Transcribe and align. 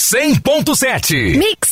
100.7. 0.00 1.36
Mix. 1.36 1.68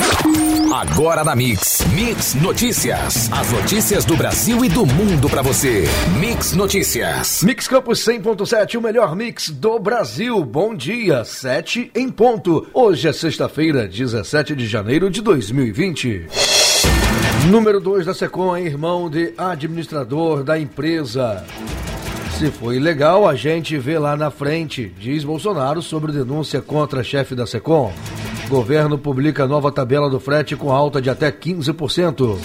Agora 0.70 1.24
na 1.24 1.34
Mix. 1.34 1.82
Mix 1.94 2.34
Notícias. 2.34 3.32
As 3.32 3.50
notícias 3.50 4.04
do 4.04 4.18
Brasil 4.18 4.62
e 4.62 4.68
do 4.68 4.84
mundo 4.84 5.30
para 5.30 5.40
você. 5.40 5.84
Mix 6.20 6.52
Notícias. 6.52 7.42
Mix 7.42 7.66
Campos 7.66 8.04
100.7, 8.04 8.76
o 8.76 8.82
melhor 8.82 9.16
mix 9.16 9.48
do 9.48 9.78
Brasil. 9.78 10.44
Bom 10.44 10.74
dia, 10.74 11.24
7 11.24 11.90
em 11.94 12.10
ponto. 12.10 12.66
Hoje 12.74 13.08
é 13.08 13.14
sexta-feira, 13.14 13.88
17 13.88 14.54
de 14.54 14.66
janeiro 14.66 15.08
de 15.08 15.22
2020. 15.22 16.26
Número 17.50 17.80
2 17.80 18.04
da 18.04 18.12
Secom 18.12 18.54
é 18.54 18.60
irmão 18.60 19.08
de 19.08 19.32
administrador 19.38 20.44
da 20.44 20.58
empresa. 20.58 21.42
Se 22.38 22.50
foi 22.52 22.76
ilegal, 22.76 23.26
a 23.26 23.34
gente 23.34 23.76
vê 23.78 23.98
lá 23.98 24.16
na 24.16 24.30
frente, 24.30 24.94
diz 24.96 25.24
Bolsonaro 25.24 25.82
sobre 25.82 26.12
denúncia 26.12 26.62
contra 26.62 27.02
chefe 27.02 27.34
da 27.34 27.44
Secom. 27.44 27.92
Governo 28.48 28.96
publica 28.96 29.44
nova 29.44 29.72
tabela 29.72 30.08
do 30.08 30.20
frete 30.20 30.54
com 30.54 30.70
alta 30.70 31.02
de 31.02 31.10
até 31.10 31.32
15%. 31.32 32.38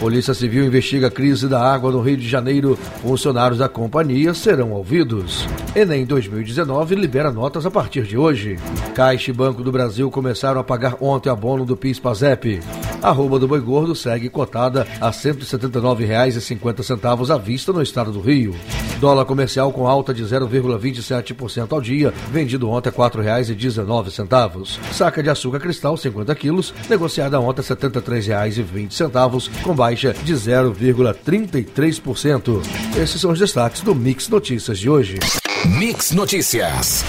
Polícia 0.00 0.32
Civil 0.32 0.64
investiga 0.64 1.08
a 1.08 1.10
crise 1.10 1.48
da 1.48 1.60
água 1.60 1.92
no 1.92 2.00
Rio 2.00 2.16
de 2.16 2.26
Janeiro. 2.26 2.78
Funcionários 3.02 3.58
da 3.58 3.68
companhia 3.68 4.32
serão 4.32 4.72
ouvidos. 4.72 5.46
Enem 5.74 6.06
2019 6.06 6.94
libera 6.94 7.30
notas 7.30 7.66
a 7.66 7.70
partir 7.70 8.04
de 8.04 8.16
hoje. 8.16 8.58
Caixa 8.94 9.30
e 9.30 9.34
Banco 9.34 9.62
do 9.62 9.70
Brasil 9.70 10.10
começaram 10.10 10.62
a 10.62 10.64
pagar 10.64 10.96
ontem 10.98 11.28
abono 11.28 11.66
do 11.66 11.76
PIS-PASEP. 11.76 12.60
A 13.02 13.10
rouba 13.10 13.38
do 13.38 13.46
boi 13.46 13.60
gordo 13.60 13.94
segue 13.94 14.30
cotada 14.30 14.86
a 14.98 15.08
R$ 15.08 15.12
179,50 15.12 17.34
à 17.34 17.36
vista 17.36 17.70
no 17.70 17.82
estado 17.82 18.10
do 18.10 18.22
Rio. 18.22 18.54
Dólar 19.00 19.24
comercial 19.24 19.72
com 19.72 19.86
alta 19.86 20.12
de 20.12 20.24
0,27% 20.24 21.72
ao 21.72 21.80
dia, 21.80 22.12
vendido 22.30 22.68
ontem 22.68 22.88
a 22.88 22.92
R$ 22.92 22.98
4,19. 22.98 24.78
Saca 24.92 25.22
de 25.22 25.30
açúcar 25.30 25.60
cristal 25.60 25.96
50 25.96 26.34
quilos, 26.34 26.74
negociada 26.88 27.38
ontem 27.40 27.62
a 27.62 27.64
R$ 27.64 27.74
73,20, 27.74 29.62
com 29.62 29.74
baixa 29.74 30.14
de 30.24 30.34
0,33%. 30.34 32.60
Esses 32.96 33.20
são 33.20 33.32
os 33.32 33.38
destaques 33.38 33.82
do 33.82 33.94
Mix 33.94 34.28
Notícias 34.28 34.78
de 34.78 34.88
hoje. 34.88 35.18
Mix 35.64 36.12
Notícias. 36.12 37.04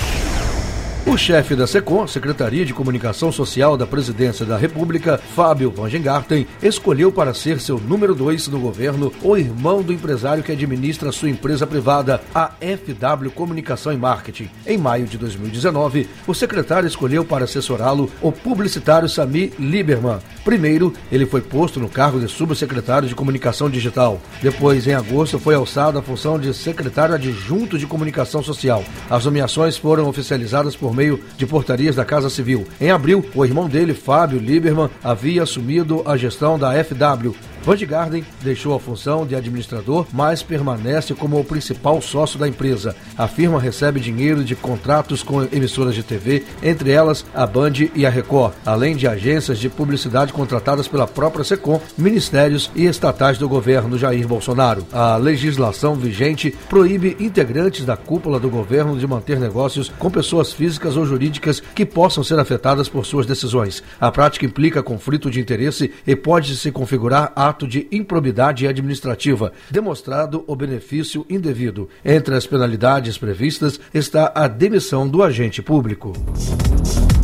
O 1.10 1.18
chefe 1.18 1.56
da 1.56 1.66
SECOM, 1.66 2.06
Secretaria 2.06 2.66
de 2.66 2.74
Comunicação 2.74 3.32
Social 3.32 3.78
da 3.78 3.88
Presidência 3.88 4.46
da 4.46 4.58
República, 4.58 5.18
Fábio 5.18 5.72
Vangengarten, 5.72 6.46
escolheu 6.62 7.14
para 7.14 7.34
ser 7.34 7.62
seu 7.62 7.80
número 7.80 8.14
dois 8.14 8.46
no 8.50 8.60
governo 8.60 9.14
o 9.24 9.38
irmão 9.38 9.82
do 9.82 9.94
empresário 9.94 10.44
que 10.44 10.52
administra 10.52 11.14
sua 11.14 11.30
empresa 11.30 11.66
privada, 11.66 12.22
a 12.36 12.52
FW 12.60 13.30
Comunicação 13.34 13.94
e 13.94 13.98
Marketing. 13.98 14.50
Em 14.66 14.78
maio 14.78 15.06
de 15.06 15.18
2019, 15.18 16.10
o 16.28 16.34
secretário 16.34 16.88
escolheu 16.88 17.24
para 17.24 17.46
assessorá-lo 17.46 18.12
o 18.22 18.30
publicitário 18.30 19.08
Sami 19.08 19.54
Lieberman. 19.58 20.20
Primeiro, 20.44 20.94
ele 21.10 21.26
foi 21.26 21.40
posto 21.40 21.80
no 21.80 21.88
cargo 21.88 22.20
de 22.20 22.28
subsecretário 22.28 23.08
de 23.08 23.16
Comunicação 23.16 23.70
Digital. 23.70 24.20
Depois, 24.42 24.86
em 24.86 24.94
agosto, 24.94 25.40
foi 25.40 25.56
alçado 25.56 25.98
à 25.98 26.02
função 26.02 26.38
de 26.38 26.54
secretário 26.54 27.16
adjunto 27.16 27.78
de 27.78 27.88
Comunicação 27.88 28.44
Social. 28.44 28.84
As 29.10 29.24
nomeações 29.24 29.78
foram 29.78 30.10
oficializadas 30.10 30.76
por 30.76 30.97
meio 30.98 31.20
de 31.38 31.46
portarias 31.46 31.96
da 31.96 32.04
Casa 32.04 32.30
Civil. 32.30 32.68
Em 32.82 32.90
abril, 32.90 33.24
o 33.36 33.46
irmão 33.46 33.70
dele, 33.70 33.94
Fábio 33.94 34.40
Lieberman, 34.40 34.90
havia 35.04 35.44
assumido 35.44 36.02
a 36.06 36.18
gestão 36.18 36.58
da 36.58 36.72
FW, 36.84 37.36
Garden 37.76 38.24
deixou 38.42 38.74
a 38.74 38.80
função 38.80 39.26
de 39.26 39.36
administrador, 39.36 40.06
mas 40.14 40.42
permanece 40.42 41.14
como 41.14 41.40
o 41.40 41.44
principal 41.44 42.02
sócio 42.02 42.40
da 42.40 42.48
empresa. 42.48 42.96
A 43.18 43.28
firma 43.28 43.60
recebe 43.60 44.00
dinheiro 44.00 44.44
de 44.44 44.56
contratos 44.56 45.22
com 45.22 45.44
emissoras 45.44 45.94
de 45.94 46.04
TV, 46.04 46.44
entre 46.64 46.92
elas 46.92 47.26
a 47.34 47.46
Band 47.46 47.74
e 47.94 48.06
a 48.06 48.10
Record, 48.10 48.54
além 48.66 48.96
de 48.96 49.08
agências 49.08 49.60
de 49.60 49.70
publicidade 49.70 50.32
contratadas 50.32 50.88
pela 50.88 51.08
própria 51.08 51.44
Secom, 51.44 51.82
ministérios 51.98 52.72
e 52.76 52.86
estatais 52.86 53.38
do 53.38 53.50
governo 53.50 53.98
Jair 53.98 54.28
Bolsonaro. 54.28 54.86
A 54.92 55.18
legislação 55.18 55.96
vigente 55.96 56.56
proíbe 56.70 57.18
integrantes 57.20 57.86
da 57.86 57.98
cúpula 57.98 58.40
do 58.40 58.50
governo 58.50 58.98
de 58.98 59.08
manter 59.08 59.40
negócios 59.40 59.92
com 60.00 60.10
pessoas 60.10 60.54
físicas 60.54 60.96
ou 60.96 61.06
jurídicas 61.06 61.60
que 61.60 61.86
possam 61.86 62.24
ser 62.24 62.40
afetadas 62.40 62.88
por 62.88 63.06
suas 63.06 63.26
decisões. 63.26 63.84
A 64.00 64.12
prática 64.12 64.46
implica 64.46 64.84
conflito 64.84 65.30
de 65.30 65.40
interesse 65.40 65.92
e 66.06 66.16
pode 66.16 66.56
se 66.56 66.72
configurar 66.72 67.32
ato 67.36 67.57
ato 67.58 67.68
de 67.68 67.88
improbidade 67.92 68.68
administrativa, 68.68 69.52
demonstrado 69.72 70.44
o 70.46 70.56
benefício 70.56 71.26
indevido. 71.28 71.90
Entre 72.06 72.36
as 72.36 72.46
penalidades 72.46 73.18
previstas 73.18 73.80
está 73.92 74.32
a 74.36 74.48
demissão 74.48 75.08
do 75.08 75.24
agente 75.24 75.60
público. 75.64 76.14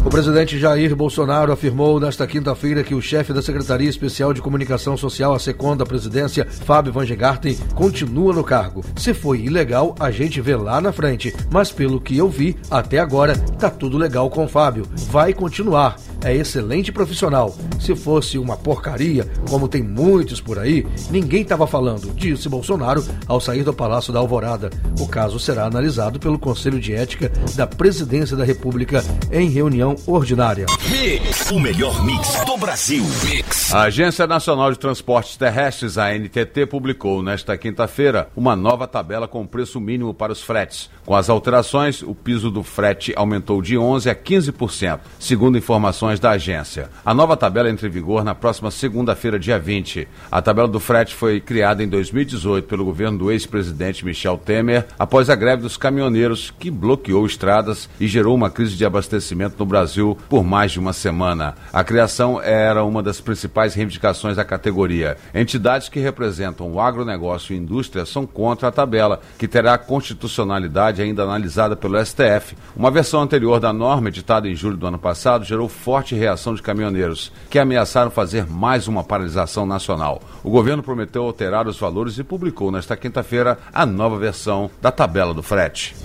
O 0.04 0.10
presidente 0.10 0.60
Jair 0.60 0.96
Bolsonaro 0.96 1.52
afirmou 1.52 2.00
nesta 2.00 2.26
quinta-feira 2.26 2.84
que 2.84 2.96
o 2.96 3.02
chefe 3.02 3.32
da 3.32 3.42
Secretaria 3.42 3.88
Especial 3.88 4.34
de 4.34 4.42
Comunicação 4.42 4.98
Social, 4.98 5.34
a 5.34 5.40
SECOM 5.40 5.78
da 5.78 5.86
presidência, 5.86 6.46
Fábio 6.46 6.92
Van 6.92 7.06
Gegarten, 7.06 7.56
continua 7.76 8.34
no 8.34 8.44
cargo. 8.44 8.84
Se 8.98 9.14
foi 9.14 9.42
ilegal, 9.42 9.96
a 10.00 10.12
gente 10.12 10.42
vê 10.42 10.56
lá 10.56 10.82
na 10.82 10.92
frente, 10.92 11.34
mas 11.52 11.72
pelo 11.72 12.02
que 12.02 12.18
eu 12.18 12.28
vi, 12.28 12.58
até 12.70 12.98
agora, 12.98 13.38
tá 13.38 13.70
tudo 13.70 13.98
legal 13.98 14.30
com 14.30 14.44
o 14.44 14.50
Fábio. 14.50 14.86
Vai 15.10 15.32
continuar. 15.32 15.96
É 16.24 16.34
excelente 16.34 16.92
profissional. 16.92 17.56
Se 17.80 17.96
fosse 17.96 18.38
uma 18.38 18.56
porcaria, 18.56 19.28
como 19.50 19.68
tem 19.68 19.84
muitos 19.84 20.40
por 20.40 20.58
aí, 20.58 20.86
ninguém 21.12 21.42
estava 21.42 21.68
falando, 21.68 22.14
disse 22.16 22.48
Bolsonaro 22.48 23.04
ao 23.28 23.42
sair 23.42 23.64
do 23.64 23.74
Palácio 23.74 24.14
da 24.14 24.20
Alvorada. 24.20 24.70
O 25.00 25.08
caso 25.08 25.38
será 25.40 25.66
analisado 25.66 26.20
pelo 26.20 26.40
Conselho 26.40 26.80
de 26.80 26.94
Ética 26.94 27.30
da 27.56 27.68
Presidência 27.68 28.38
da 28.38 28.46
República 28.46 29.04
em 29.32 29.50
reunião 29.50 29.96
ordinária. 30.08 30.66
Mix, 30.90 31.52
o 31.52 31.60
melhor 31.60 32.04
mix 32.06 32.44
do 32.46 32.58
Brasil. 32.58 33.04
Mix. 33.26 33.74
A 33.74 33.84
Agência 33.84 34.26
Nacional 34.26 34.72
de 34.72 34.80
Transportes 34.80 35.36
Terrestres, 35.36 35.98
a 35.98 36.14
NTT, 36.18 36.68
publicou 36.68 37.22
nesta 37.22 37.58
quinta-feira 37.58 38.30
uma 38.36 38.56
nova 38.56 38.88
tabela 38.88 39.28
com 39.28 39.46
preço 39.46 39.80
mínimo 39.80 40.14
para 40.14 40.32
os 40.32 40.42
fretes. 40.42 40.90
Com 41.06 41.16
as 41.16 41.30
alterações, 41.30 42.02
o 42.02 42.16
piso 42.16 42.50
do 42.50 42.64
frete 42.64 43.14
aumentou 43.16 43.62
de 43.62 43.76
11% 43.76 44.10
a 44.10 44.16
15%, 44.16 45.00
segundo 45.20 45.58
informações 45.58 46.13
da 46.20 46.32
agência. 46.32 46.90
A 47.06 47.14
nova 47.14 47.38
tabela 47.38 47.70
entra 47.70 47.88
em 47.88 47.92
vigor 47.92 48.24
na 48.24 48.36
próxima 48.36 48.72
segunda-feira, 48.72 49.40
dia 49.40 49.60
20. 49.60 50.08
A 50.32 50.42
tabela 50.42 50.68
do 50.68 50.80
frete 50.80 51.14
foi 51.14 51.40
criada 51.40 51.84
em 51.84 51.88
2018 51.88 52.68
pelo 52.68 52.86
governo 52.86 53.18
do 53.18 53.32
ex-presidente 53.32 54.06
Michel 54.06 54.38
Temer, 54.38 54.88
após 54.98 55.30
a 55.30 55.36
greve 55.36 55.62
dos 55.62 55.78
caminhoneiros, 55.78 56.54
que 56.58 56.70
bloqueou 56.70 57.26
estradas 57.26 57.90
e 58.00 58.08
gerou 58.08 58.36
uma 58.36 58.50
crise 58.50 58.76
de 58.76 58.86
abastecimento 58.86 59.56
no 59.58 59.66
Brasil 59.66 60.18
por 60.30 60.44
mais 60.44 60.72
de 60.72 60.80
uma 60.80 60.94
semana. 60.94 61.56
A 61.72 61.84
criação 61.84 62.42
era 62.42 62.84
uma 62.84 63.02
das 63.02 63.22
principais 63.22 63.74
reivindicações 63.74 64.36
da 64.36 64.44
categoria. 64.44 65.18
Entidades 65.34 65.90
que 65.90 66.00
representam 66.00 66.72
o 66.72 66.80
agronegócio 66.80 67.54
e 67.54 67.58
indústria 67.58 68.06
são 68.06 68.26
contra 68.26 68.68
a 68.68 68.72
tabela, 68.72 69.22
que 69.38 69.48
terá 69.48 69.78
constitucionalidade 69.78 71.02
ainda 71.02 71.24
analisada 71.24 71.76
pelo 71.76 72.04
STF. 72.04 72.56
Uma 72.76 72.92
versão 72.92 73.22
anterior 73.22 73.60
da 73.60 73.72
norma, 73.72 74.10
editada 74.10 74.48
em 74.48 74.56
julho 74.56 74.78
do 74.78 74.88
ano 74.88 75.00
passado, 75.00 75.46
gerou 75.46 75.70
forte 75.70 76.03
reação 76.12 76.54
de 76.54 76.62
caminhoneiros, 76.62 77.32
que 77.50 77.58
ameaçaram 77.58 78.12
fazer 78.12 78.46
mais 78.46 78.88
uma 78.88 79.04
paralisação 79.04 79.66
nacional. 79.66 80.22
O 80.44 80.50
governo 80.50 80.84
prometeu 80.84 81.24
alterar 81.24 81.68
os 81.68 81.80
valores 81.80 82.18
e 82.18 82.24
publicou 82.24 82.72
nesta 82.72 82.98
quinta-feira 82.98 83.58
a 83.74 83.86
nova 83.86 84.18
versão 84.18 84.70
da 84.82 84.92
tabela 84.92 85.34
do 85.34 85.42
frete. 85.42 85.96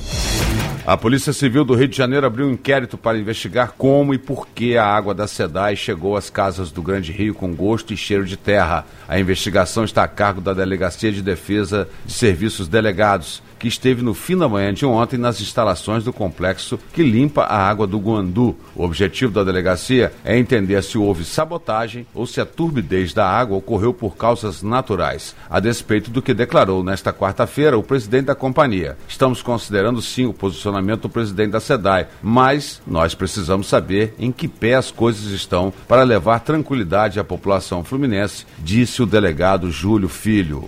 A 0.88 0.97
Polícia 0.97 1.34
Civil 1.34 1.66
do 1.66 1.75
Rio 1.75 1.86
de 1.86 1.94
Janeiro 1.94 2.26
abriu 2.26 2.47
um 2.47 2.53
inquérito 2.53 2.97
para 2.97 3.19
investigar 3.19 3.75
como 3.76 4.14
e 4.14 4.19
por 4.19 4.48
que 4.48 4.75
a 4.75 4.86
água 4.86 5.14
da 5.14 5.26
SEDAI 5.26 5.76
chegou 5.76 6.16
às 6.16 6.30
casas 6.30 6.72
do 6.72 6.80
Grande 6.80 7.12
Rio 7.12 7.34
com 7.34 7.54
gosto 7.54 7.92
e 7.92 7.97
cheiro 7.97 8.25
de 8.25 8.38
terra. 8.38 8.86
A 9.06 9.20
investigação 9.20 9.84
está 9.84 10.04
a 10.04 10.09
cargo 10.09 10.41
da 10.41 10.54
Delegacia 10.54 11.12
de 11.12 11.20
Defesa 11.20 11.86
de 12.06 12.12
Serviços 12.15 12.69
Delegados 12.69 13.42
que 13.58 13.69
esteve 13.69 14.02
no 14.02 14.14
fim 14.14 14.36
da 14.36 14.48
manhã 14.48 14.72
de 14.72 14.86
ontem 14.86 15.19
nas 15.19 15.41
instalações 15.41 16.04
do 16.04 16.12
complexo 16.12 16.78
que 16.92 17.02
limpa 17.02 17.42
a 17.42 17.69
água 17.69 17.86
do 17.86 17.98
Guandu. 17.98 18.56
O 18.74 18.84
objetivo 18.84 19.32
da 19.32 19.44
delegacia 19.44 20.12
é 20.24 20.38
entender 20.38 20.83
se 20.83 20.97
houve 20.97 21.24
sabotagem 21.24 22.06
ou 22.15 22.27
se 22.27 22.41
a 22.41 22.47
turbidez 22.47 23.12
da 23.12 23.28
água 23.28 23.56
ocorreu 23.56 23.92
por 23.92 24.16
causas 24.16 24.62
naturais, 24.62 25.34
a 25.50 25.60
despeito 25.60 26.10
do 26.10 26.22
que 26.22 26.34
declarou 26.34 26.83
nesta 26.83 27.12
quarta-feira 27.12 27.78
o 27.78 27.83
presidente 27.83 28.27
da 28.27 28.34
companhia. 28.34 28.97
Estamos 29.09 29.42
considerando 29.42 30.00
sim 30.00 30.27
o 30.27 30.33
posicionamento 30.33 31.03
do 31.03 31.09
presidente 31.09 31.50
da 31.50 31.60
SEDAI, 31.60 32.06
mas 32.22 32.80
nós 32.86 33.15
precisamos 33.15 33.66
saber 33.66 34.15
em 34.18 34.30
que 34.30 34.47
pé 34.47 34.74
as 34.74 34.91
coisas 34.91 35.33
estão 35.33 35.72
para 35.86 36.03
levar 36.03 36.41
tranquilidade 36.41 37.18
à 37.18 37.24
população 37.24 37.83
fluminense, 37.83 38.47
disse 38.59 39.03
o 39.03 39.06
delegado 39.06 39.71
Júlio 39.71 40.09
Filho. 40.09 40.65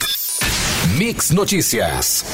Mix 1.01 1.31
Notícias. 1.31 2.27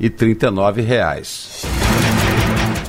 1.039. 0.00 2.09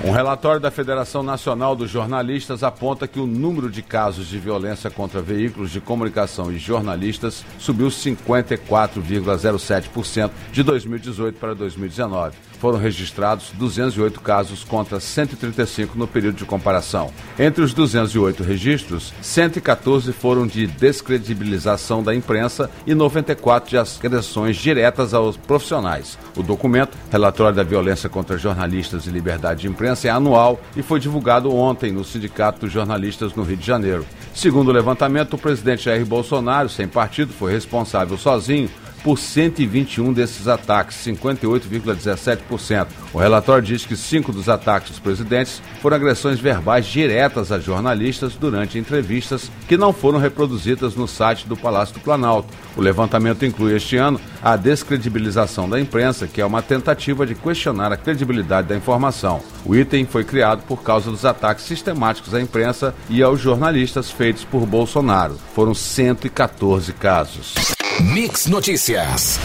Um 0.03 0.09
relatório 0.09 0.59
da 0.59 0.71
Federação 0.71 1.21
Nacional 1.21 1.75
dos 1.75 1.91
Jornalistas 1.91 2.63
aponta 2.63 3.07
que 3.07 3.19
o 3.19 3.27
número 3.27 3.69
de 3.69 3.83
casos 3.83 4.25
de 4.25 4.39
violência 4.39 4.89
contra 4.89 5.21
veículos 5.21 5.69
de 5.69 5.79
comunicação 5.79 6.51
e 6.51 6.57
jornalistas 6.57 7.45
subiu 7.59 7.89
54,07% 7.89 10.31
de 10.51 10.63
2018 10.63 11.37
para 11.37 11.53
2019 11.53 12.35
foram 12.61 12.77
registrados 12.77 13.51
208 13.55 14.21
casos 14.21 14.63
contra 14.63 14.99
135 14.99 15.97
no 15.97 16.07
período 16.07 16.35
de 16.35 16.45
comparação. 16.45 17.11
Entre 17.39 17.63
os 17.63 17.73
208 17.73 18.43
registros, 18.43 19.11
114 19.19 20.13
foram 20.13 20.45
de 20.45 20.67
descredibilização 20.67 22.03
da 22.03 22.13
imprensa 22.13 22.69
e 22.85 22.93
94 22.93 23.67
de 23.67 23.77
agressões 23.77 24.57
diretas 24.57 25.15
aos 25.15 25.35
profissionais. 25.35 26.19
O 26.37 26.43
documento, 26.43 26.95
Relatório 27.09 27.55
da 27.55 27.63
Violência 27.63 28.07
contra 28.07 28.37
Jornalistas 28.37 29.07
e 29.07 29.09
Liberdade 29.09 29.61
de 29.61 29.67
Imprensa, 29.67 29.90
é 29.91 30.09
anual 30.09 30.59
e 30.75 30.81
foi 30.81 30.99
divulgado 30.99 31.53
ontem 31.53 31.91
no 31.91 32.03
Sindicato 32.03 32.61
dos 32.61 32.71
Jornalistas 32.71 33.35
no 33.35 33.43
Rio 33.43 33.57
de 33.57 33.65
Janeiro. 33.65 34.05
Segundo 34.33 34.69
o 34.69 34.71
levantamento, 34.71 35.33
o 35.33 35.37
presidente 35.37 35.85
Jair 35.85 36.05
Bolsonaro, 36.05 36.69
sem 36.69 36.87
partido, 36.87 37.33
foi 37.33 37.51
responsável 37.51 38.17
sozinho 38.17 38.69
por 39.03 39.17
121 39.17 40.13
desses 40.13 40.47
ataques, 40.47 40.97
58,17%. 41.05 42.87
O 43.13 43.17
relatório 43.17 43.63
diz 43.63 43.85
que 43.85 43.95
cinco 43.95 44.31
dos 44.31 44.47
ataques 44.47 44.91
dos 44.91 44.99
presidentes 44.99 45.61
foram 45.81 45.97
agressões 45.97 46.39
verbais 46.39 46.85
diretas 46.85 47.51
a 47.51 47.59
jornalistas 47.59 48.35
durante 48.35 48.77
entrevistas 48.77 49.51
que 49.67 49.77
não 49.77 49.91
foram 49.91 50.19
reproduzidas 50.19 50.95
no 50.95 51.07
site 51.07 51.47
do 51.47 51.57
Palácio 51.57 51.95
do 51.95 51.99
Planalto. 51.99 52.53
O 52.75 52.81
levantamento 52.81 53.45
inclui 53.45 53.75
este 53.75 53.97
ano 53.97 54.19
a 54.41 54.55
descredibilização 54.55 55.69
da 55.69 55.79
imprensa, 55.79 56.27
que 56.27 56.41
é 56.41 56.45
uma 56.45 56.61
tentativa 56.61 57.25
de 57.25 57.35
questionar 57.35 57.91
a 57.91 57.97
credibilidade 57.97 58.67
da 58.67 58.75
informação. 58.75 59.41
O 59.65 59.75
item 59.75 60.05
foi 60.05 60.23
criado 60.23 60.63
por 60.63 60.83
causa 60.83 61.11
dos 61.11 61.25
ataques 61.25 61.65
sistemáticos 61.65 62.33
à 62.33 62.41
imprensa 62.41 62.95
e 63.09 63.21
aos 63.21 63.39
jornalistas 63.39 64.09
feitos 64.09 64.43
por 64.43 64.65
Bolsonaro. 64.65 65.37
Foram 65.53 65.73
114 65.73 66.93
casos. 66.93 67.80
Mix 67.99 68.47
Notícias. 68.47 69.39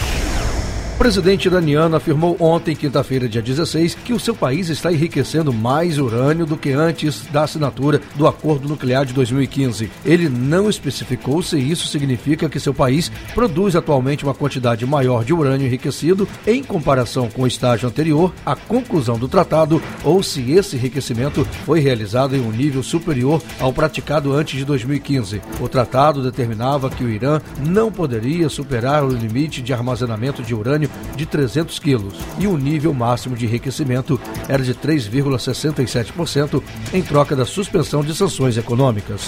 O 0.97 1.05
presidente 1.07 1.45
iraniano 1.45 1.95
afirmou 1.95 2.35
ontem, 2.39 2.75
quinta-feira, 2.75 3.29
dia 3.29 3.39
16, 3.39 3.93
que 4.03 4.13
o 4.13 4.19
seu 4.19 4.33
país 4.33 4.67
está 4.67 4.91
enriquecendo 4.91 5.53
mais 5.53 5.99
urânio 5.99 6.43
do 6.43 6.57
que 6.57 6.71
antes 6.71 7.21
da 7.31 7.43
assinatura 7.43 8.01
do 8.15 8.25
acordo 8.25 8.67
nuclear 8.67 9.05
de 9.05 9.13
2015. 9.13 9.91
Ele 10.03 10.27
não 10.27 10.67
especificou 10.67 11.43
se 11.43 11.59
isso 11.59 11.87
significa 11.87 12.49
que 12.49 12.59
seu 12.59 12.73
país 12.73 13.11
produz 13.35 13.75
atualmente 13.75 14.23
uma 14.23 14.33
quantidade 14.33 14.87
maior 14.87 15.23
de 15.23 15.35
urânio 15.35 15.67
enriquecido 15.67 16.27
em 16.47 16.63
comparação 16.63 17.29
com 17.29 17.43
o 17.43 17.47
estágio 17.47 17.87
anterior 17.87 18.33
à 18.43 18.55
conclusão 18.55 19.19
do 19.19 19.27
tratado 19.27 19.79
ou 20.03 20.23
se 20.23 20.51
esse 20.51 20.77
enriquecimento 20.77 21.45
foi 21.63 21.79
realizado 21.79 22.35
em 22.35 22.41
um 22.41 22.51
nível 22.51 22.81
superior 22.81 23.39
ao 23.59 23.71
praticado 23.71 24.33
antes 24.33 24.57
de 24.57 24.65
2015. 24.65 25.43
O 25.61 25.69
tratado 25.69 26.23
determinava 26.23 26.89
que 26.89 27.03
o 27.03 27.09
Irã 27.09 27.39
não 27.63 27.91
poderia 27.91 28.49
superar 28.49 29.03
o 29.03 29.09
limite 29.09 29.61
de 29.61 29.71
armazenamento 29.71 30.41
de 30.41 30.55
urânio 30.55 30.86
de 31.15 31.25
300 31.25 31.79
quilos 31.79 32.15
e 32.39 32.47
o 32.47 32.57
nível 32.57 32.93
máximo 32.93 33.35
de 33.35 33.45
enriquecimento 33.45 34.19
era 34.47 34.63
de 34.63 34.73
3,67% 34.73 36.61
em 36.93 37.01
troca 37.01 37.35
da 37.35 37.45
suspensão 37.45 38.03
de 38.03 38.15
sanções 38.15 38.57
econômicas. 38.57 39.21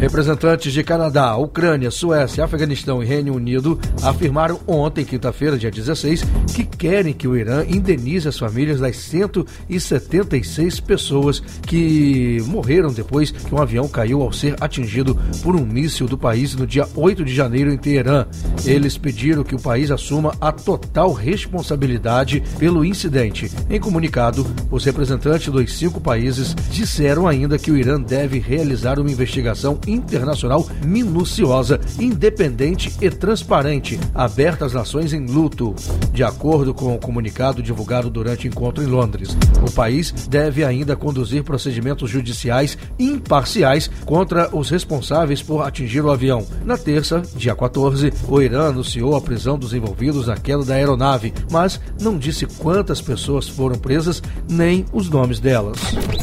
Representantes 0.00 0.72
de 0.72 0.82
Canadá, 0.82 1.36
Ucrânia, 1.36 1.90
Suécia, 1.90 2.44
Afeganistão 2.44 3.02
e 3.02 3.06
Reino 3.06 3.34
Unido 3.34 3.78
afirmaram 4.02 4.60
ontem, 4.66 5.04
quinta-feira, 5.04 5.56
dia 5.56 5.70
16, 5.70 6.24
que 6.54 6.64
querem 6.64 7.14
que 7.14 7.26
o 7.26 7.36
Irã 7.36 7.64
indenize 7.66 8.28
as 8.28 8.38
famílias 8.38 8.80
das 8.80 8.96
176 8.96 10.80
pessoas 10.80 11.40
que 11.62 12.42
morreram 12.46 12.92
depois 12.92 13.30
que 13.30 13.54
um 13.54 13.62
avião 13.62 13.88
caiu 13.88 14.20
ao 14.20 14.32
ser 14.32 14.56
atingido 14.60 15.16
por 15.42 15.56
um 15.56 15.64
míssil 15.64 16.06
do 16.06 16.18
país 16.18 16.54
no 16.54 16.66
dia 16.66 16.86
8 16.94 17.24
de 17.24 17.34
janeiro 17.34 17.72
em 17.72 17.78
Teherã. 17.78 18.26
Eles 18.64 18.98
pediram 18.98 19.42
que 19.42 19.54
o 19.54 19.60
país 19.60 19.90
assuma 19.90 20.34
a 20.40 20.52
total 20.52 21.12
responsabilidade 21.12 22.42
pelo 22.58 22.84
incidente. 22.84 23.50
Em 23.70 23.80
comunicado, 23.80 24.46
os 24.70 24.84
representantes 24.84 25.48
dos 25.48 25.72
cinco 25.72 26.00
países 26.00 26.54
disseram 26.70 27.26
ainda 27.26 27.58
que 27.58 27.70
o 27.70 27.76
Irã 27.76 28.00
deve 28.00 28.38
realizar 28.38 28.98
uma 28.98 29.10
investigação 29.10 29.78
internacional 29.86 30.66
minuciosa, 30.84 31.80
independente 31.98 32.92
e 33.00 33.10
transparente, 33.10 33.98
aberta 34.14 34.64
às 34.64 34.72
nações 34.72 35.12
em 35.12 35.26
luto. 35.26 35.74
De 36.12 36.22
acordo 36.22 36.74
com 36.74 36.94
o 36.94 36.98
comunicado 36.98 37.62
divulgado 37.62 38.10
durante 38.10 38.46
o 38.46 38.48
encontro 38.48 38.82
em 38.82 38.86
Londres, 38.86 39.36
o 39.66 39.70
país 39.70 40.12
deve 40.28 40.64
ainda 40.64 40.96
conduzir 40.96 41.42
procedimentos 41.42 42.10
judiciais 42.10 42.76
imparciais 42.98 43.90
contra 44.04 44.48
os 44.54 44.70
responsáveis 44.70 45.42
por 45.42 45.62
atingir 45.62 46.00
o 46.02 46.10
avião. 46.10 46.46
Na 46.64 46.76
terça, 46.76 47.22
dia 47.36 47.54
14, 47.54 48.12
o 48.28 48.40
Irã 48.40 48.68
anunciou 48.68 49.16
a 49.16 49.20
prisão 49.20 49.58
dos 49.58 49.74
envolvidos 49.74 50.26
na 50.26 50.36
queda 50.36 50.64
da 50.64 50.74
aeronave, 50.74 51.32
mas 51.50 51.80
não 52.00 52.18
disse 52.18 52.46
quantas 52.46 53.00
pessoas 53.00 53.48
foram 53.48 53.76
presas 53.76 54.22
nem 54.48 54.84
os 54.92 55.08
nomes 55.08 55.40
delas. 55.40 55.78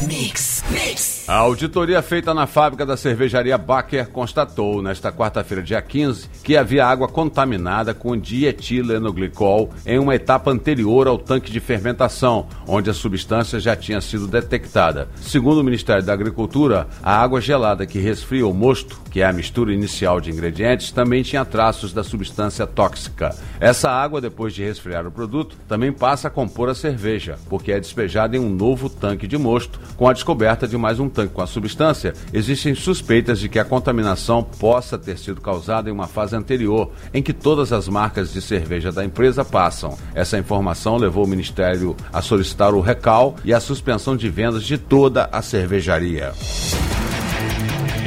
Mix, 0.06 0.64
mix. 0.70 1.24
A 1.28 1.36
auditoria 1.36 2.02
feita 2.02 2.34
na 2.34 2.46
fábrica 2.46 2.84
da 2.84 2.96
cervejaria 2.96 3.51
Baker 3.58 4.08
constatou, 4.08 4.82
nesta 4.82 5.12
quarta-feira, 5.12 5.62
dia 5.62 5.80
15, 5.80 6.28
que 6.42 6.56
havia 6.56 6.86
água 6.86 7.08
contaminada 7.08 7.94
com 7.94 8.16
dietilenoglicol 8.16 9.70
em 9.86 9.98
uma 9.98 10.14
etapa 10.14 10.50
anterior 10.50 11.06
ao 11.06 11.18
tanque 11.18 11.50
de 11.50 11.60
fermentação, 11.60 12.46
onde 12.66 12.90
a 12.90 12.94
substância 12.94 13.60
já 13.60 13.76
tinha 13.76 14.00
sido 14.00 14.26
detectada. 14.26 15.08
Segundo 15.20 15.60
o 15.60 15.64
Ministério 15.64 16.02
da 16.02 16.12
Agricultura, 16.12 16.88
a 17.02 17.20
água 17.20 17.40
gelada 17.40 17.86
que 17.86 17.98
resfria 17.98 18.46
o 18.46 18.54
mosto, 18.54 19.00
que 19.10 19.20
é 19.20 19.26
a 19.26 19.32
mistura 19.32 19.72
inicial 19.72 20.20
de 20.20 20.30
ingredientes, 20.30 20.90
também 20.90 21.22
tinha 21.22 21.44
traços 21.44 21.92
da 21.92 22.02
substância 22.02 22.66
tóxica. 22.66 23.34
Essa 23.60 23.90
água, 23.90 24.20
depois 24.20 24.54
de 24.54 24.64
resfriar 24.64 25.06
o 25.06 25.12
produto, 25.12 25.56
também 25.68 25.92
passa 25.92 26.28
a 26.28 26.30
compor 26.30 26.68
a 26.68 26.74
cerveja, 26.74 27.38
porque 27.48 27.72
é 27.72 27.80
despejada 27.80 28.36
em 28.36 28.40
um 28.40 28.50
novo 28.50 28.88
tanque 28.88 29.26
de 29.26 29.36
mosto, 29.36 29.80
com 29.96 30.08
a 30.08 30.12
descoberta 30.12 30.66
de 30.66 30.76
mais 30.76 30.98
um 30.98 31.08
tanque 31.08 31.34
com 31.34 31.42
a 31.42 31.46
substância, 31.46 32.14
existem 32.32 32.74
suspeitas 32.74 33.41
de 33.42 33.48
que 33.48 33.58
a 33.58 33.64
contaminação 33.64 34.42
possa 34.42 34.96
ter 34.96 35.18
sido 35.18 35.40
causada 35.40 35.90
em 35.90 35.92
uma 35.92 36.06
fase 36.06 36.36
anterior, 36.36 36.90
em 37.12 37.22
que 37.22 37.32
todas 37.32 37.72
as 37.72 37.88
marcas 37.88 38.32
de 38.32 38.40
cerveja 38.40 38.92
da 38.92 39.04
empresa 39.04 39.44
passam. 39.44 39.98
Essa 40.14 40.38
informação 40.38 40.96
levou 40.96 41.24
o 41.24 41.28
Ministério 41.28 41.96
a 42.12 42.22
solicitar 42.22 42.72
o 42.72 42.80
recal 42.80 43.34
e 43.44 43.52
a 43.52 43.60
suspensão 43.60 44.16
de 44.16 44.30
vendas 44.30 44.62
de 44.62 44.78
toda 44.78 45.28
a 45.32 45.42
cervejaria. 45.42 46.32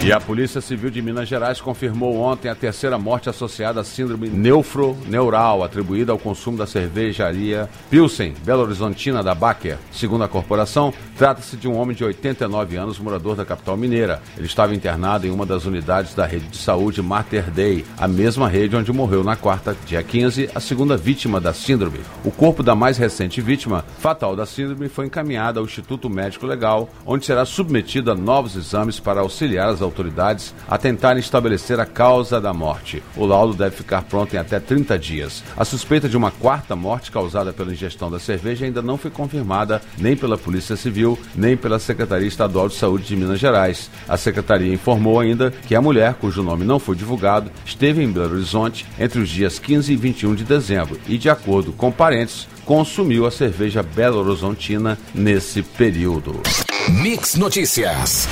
E 0.05 0.11
a 0.11 0.19
Polícia 0.19 0.61
Civil 0.61 0.91
de 0.91 1.01
Minas 1.01 1.27
Gerais 1.27 1.59
confirmou 1.59 2.17
ontem 2.17 2.47
a 2.47 2.53
terceira 2.53 2.95
morte 2.95 3.27
associada 3.27 3.81
à 3.81 3.83
síndrome 3.83 4.29
neufroneural, 4.29 5.63
atribuída 5.63 6.11
ao 6.11 6.19
consumo 6.19 6.59
da 6.59 6.67
cervejaria 6.67 7.67
Pilsen, 7.89 8.35
Belo 8.45 8.61
Horizontina 8.61 9.23
da 9.23 9.33
Baker. 9.33 9.79
Segundo 9.91 10.23
a 10.23 10.27
corporação, 10.27 10.93
trata-se 11.17 11.57
de 11.57 11.67
um 11.67 11.75
homem 11.75 11.95
de 11.95 12.03
89 12.03 12.77
anos, 12.77 12.99
morador 12.99 13.35
da 13.35 13.43
capital 13.43 13.75
mineira. 13.75 14.21
Ele 14.37 14.45
estava 14.45 14.75
internado 14.75 15.25
em 15.25 15.31
uma 15.31 15.43
das 15.43 15.65
unidades 15.65 16.13
da 16.13 16.23
rede 16.23 16.49
de 16.49 16.57
saúde 16.57 17.01
Mater 17.01 17.49
Dei, 17.49 17.83
a 17.97 18.07
mesma 18.07 18.47
rede 18.47 18.75
onde 18.75 18.93
morreu 18.93 19.23
na 19.23 19.35
quarta, 19.35 19.75
dia 19.87 20.03
15, 20.03 20.51
a 20.53 20.59
segunda 20.59 20.95
vítima 20.95 21.41
da 21.41 21.51
síndrome. 21.51 22.01
O 22.23 22.29
corpo 22.29 22.61
da 22.61 22.75
mais 22.75 22.99
recente 22.99 23.41
vítima, 23.41 23.83
fatal 23.97 24.35
da 24.35 24.45
síndrome, 24.45 24.87
foi 24.87 25.07
encaminhado 25.07 25.59
ao 25.59 25.65
Instituto 25.65 26.11
Médico 26.11 26.45
Legal, 26.45 26.87
onde 27.07 27.25
será 27.25 27.43
submetido 27.43 28.11
a 28.11 28.15
novos 28.15 28.55
exames 28.55 28.99
para 28.99 29.21
auxiliar 29.21 29.69
as 29.69 29.81
autoridades 29.81 29.94
autoridades 29.95 30.53
a 30.67 30.77
tentarem 30.77 31.19
estabelecer 31.19 31.79
a 31.79 31.85
causa 31.85 32.41
da 32.41 32.53
morte. 32.53 33.01
O 33.15 33.25
laudo 33.25 33.53
deve 33.53 33.77
ficar 33.77 34.01
pronto 34.03 34.35
em 34.35 34.37
até 34.37 34.59
30 34.59 34.99
dias. 34.99 35.43
A 35.55 35.63
suspeita 35.63 36.09
de 36.09 36.17
uma 36.17 36.31
quarta 36.31 36.75
morte 36.75 37.11
causada 37.11 37.53
pela 37.53 37.71
ingestão 37.71 38.11
da 38.11 38.19
cerveja 38.19 38.65
ainda 38.65 38.81
não 38.81 38.97
foi 38.97 39.09
confirmada 39.09 39.81
nem 39.97 40.15
pela 40.17 40.37
Polícia 40.37 40.75
Civil, 40.75 41.17
nem 41.33 41.55
pela 41.55 41.79
Secretaria 41.79 42.27
Estadual 42.27 42.67
de 42.67 42.75
Saúde 42.75 43.05
de 43.05 43.15
Minas 43.15 43.39
Gerais. 43.39 43.89
A 44.07 44.17
secretaria 44.17 44.73
informou 44.73 45.19
ainda 45.19 45.51
que 45.51 45.75
a 45.75 45.81
mulher, 45.81 46.15
cujo 46.15 46.43
nome 46.43 46.65
não 46.65 46.79
foi 46.79 46.95
divulgado, 46.95 47.49
esteve 47.65 48.03
em 48.03 48.11
Belo 48.11 48.35
Horizonte 48.35 48.85
entre 48.99 49.19
os 49.19 49.29
dias 49.29 49.57
15 49.59 49.93
e 49.93 49.95
21 49.95 50.35
de 50.35 50.43
dezembro 50.43 50.99
e, 51.07 51.17
de 51.17 51.29
acordo 51.29 51.71
com 51.71 51.91
parentes, 51.91 52.47
consumiu 52.65 53.25
a 53.25 53.31
cerveja 53.31 53.81
Belo 53.81 54.19
Horizontina 54.19 54.97
nesse 55.13 55.61
período. 55.61 56.41
Mix 56.89 57.35
Notícias. 57.35 58.27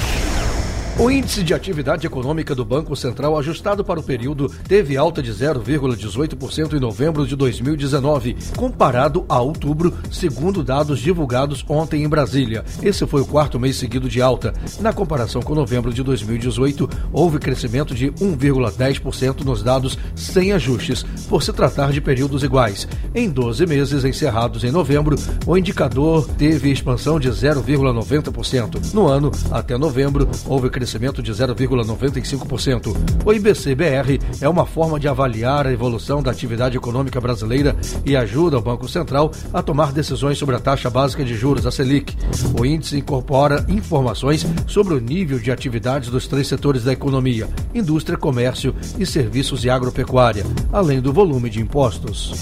O 0.99 1.09
índice 1.09 1.41
de 1.41 1.55
atividade 1.55 2.05
econômica 2.05 2.53
do 2.53 2.63
Banco 2.63 2.95
Central, 2.95 3.35
ajustado 3.35 3.83
para 3.83 3.99
o 3.99 4.03
período, 4.03 4.47
teve 4.67 4.95
alta 4.95 5.23
de 5.23 5.33
0,18% 5.33 6.73
em 6.73 6.79
novembro 6.79 7.25
de 7.25 7.35
2019, 7.35 8.37
comparado 8.55 9.25
a 9.27 9.41
outubro, 9.41 9.91
segundo 10.11 10.63
dados 10.63 10.99
divulgados 10.99 11.65
ontem 11.67 12.03
em 12.03 12.07
Brasília. 12.07 12.63
Esse 12.83 13.07
foi 13.07 13.21
o 13.21 13.25
quarto 13.25 13.59
mês 13.59 13.75
seguido 13.77 14.07
de 14.07 14.21
alta. 14.21 14.53
Na 14.79 14.93
comparação 14.93 15.41
com 15.41 15.55
novembro 15.55 15.91
de 15.91 16.03
2018, 16.03 16.87
houve 17.11 17.39
crescimento 17.39 17.95
de 17.95 18.11
1,10% 18.11 19.43
nos 19.43 19.63
dados 19.63 19.97
sem 20.15 20.51
ajustes, 20.51 21.03
por 21.27 21.41
se 21.41 21.51
tratar 21.51 21.91
de 21.91 22.01
períodos 22.01 22.43
iguais. 22.43 22.87
Em 23.15 23.31
12 23.31 23.65
meses 23.65 24.05
encerrados 24.05 24.63
em 24.63 24.69
novembro, 24.69 25.15
o 25.47 25.57
indicador 25.57 26.29
teve 26.37 26.71
expansão 26.71 27.19
de 27.19 27.29
0,90%. 27.29 28.93
No 28.93 29.07
ano, 29.07 29.31
até 29.49 29.75
novembro, 29.75 30.29
houve 30.45 30.69
crescimento 30.69 30.82
crescimento 30.83 31.23
de 31.23 31.31
0,95%. 31.31 32.93
O 33.25 33.31
IBC-BR 33.31 34.19
é 34.41 34.49
uma 34.49 34.65
forma 34.65 34.99
de 34.99 35.07
avaliar 35.07 35.65
a 35.65 35.71
evolução 35.71 36.21
da 36.21 36.29
atividade 36.29 36.75
econômica 36.75 37.21
brasileira 37.21 37.73
e 38.05 38.17
ajuda 38.17 38.57
o 38.57 38.61
Banco 38.61 38.85
Central 38.89 39.31
a 39.53 39.63
tomar 39.63 39.93
decisões 39.93 40.37
sobre 40.37 40.57
a 40.57 40.59
taxa 40.59 40.89
básica 40.89 41.23
de 41.23 41.35
juros, 41.35 41.65
a 41.65 41.71
Selic. 41.71 42.17
O 42.59 42.65
índice 42.65 42.97
incorpora 42.97 43.65
informações 43.69 44.45
sobre 44.67 44.93
o 44.93 44.99
nível 44.99 45.39
de 45.39 45.51
atividades 45.51 46.09
dos 46.09 46.27
três 46.27 46.47
setores 46.47 46.83
da 46.83 46.91
economia: 46.91 47.47
indústria, 47.73 48.17
comércio 48.17 48.75
e 48.99 49.05
serviços 49.05 49.63
e 49.63 49.69
agropecuária, 49.69 50.45
além 50.69 50.99
do 50.99 51.13
volume 51.13 51.49
de 51.49 51.61
impostos. 51.61 52.33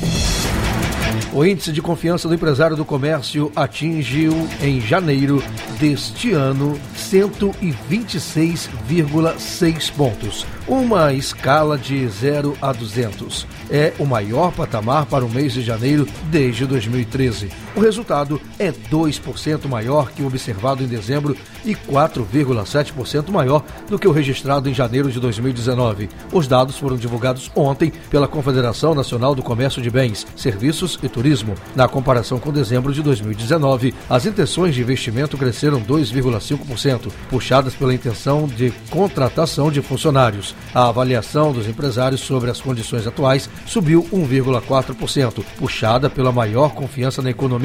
O 1.33 1.45
índice 1.45 1.71
de 1.71 1.81
confiança 1.81 2.27
do 2.27 2.33
empresário 2.33 2.75
do 2.75 2.83
comércio 2.83 3.49
atingiu, 3.55 4.33
em 4.61 4.81
janeiro 4.81 5.41
deste 5.79 6.31
ano, 6.31 6.77
126,6 6.97 9.91
pontos, 9.93 10.45
uma 10.67 11.13
escala 11.13 11.77
de 11.77 12.05
0 12.07 12.57
a 12.61 12.73
200. 12.73 13.47
É 13.69 13.93
o 13.97 14.05
maior 14.05 14.51
patamar 14.51 15.05
para 15.05 15.25
o 15.25 15.29
mês 15.29 15.53
de 15.53 15.61
janeiro 15.61 16.05
desde 16.29 16.65
2013. 16.65 17.49
O 17.73 17.79
resultado 17.79 18.41
é 18.59 18.69
2% 18.69 19.65
maior 19.65 20.11
que 20.11 20.21
o 20.21 20.27
observado 20.27 20.83
em 20.83 20.87
dezembro 20.87 21.37
e 21.63 21.73
4,7% 21.73 23.29
maior 23.29 23.63
do 23.89 23.97
que 23.97 24.07
o 24.07 24.11
registrado 24.11 24.69
em 24.69 24.73
janeiro 24.73 25.09
de 25.09 25.21
2019. 25.21 26.09
Os 26.33 26.47
dados 26.47 26.77
foram 26.77 26.97
divulgados 26.97 27.49
ontem 27.55 27.93
pela 28.09 28.27
Confederação 28.27 28.93
Nacional 28.93 29.33
do 29.33 29.41
Comércio 29.41 29.81
de 29.81 29.89
Bens, 29.89 30.27
Serviços 30.35 30.99
e 31.01 31.07
Turismo. 31.07 31.55
Na 31.73 31.87
comparação 31.87 32.39
com 32.39 32.51
dezembro 32.51 32.91
de 32.91 33.01
2019, 33.01 33.93
as 34.09 34.25
intenções 34.25 34.75
de 34.75 34.81
investimento 34.81 35.37
cresceram 35.37 35.79
2,5%, 35.81 37.09
puxadas 37.29 37.73
pela 37.73 37.93
intenção 37.93 38.47
de 38.47 38.71
contratação 38.89 39.71
de 39.71 39.81
funcionários. 39.81 40.53
A 40.75 40.89
avaliação 40.89 41.53
dos 41.53 41.67
empresários 41.67 42.19
sobre 42.19 42.51
as 42.51 42.59
condições 42.59 43.07
atuais 43.07 43.49
subiu 43.65 44.05
1,4%, 44.11 45.41
puxada 45.57 46.09
pela 46.09 46.33
maior 46.33 46.73
confiança 46.73 47.21
na 47.21 47.29
economia. 47.29 47.60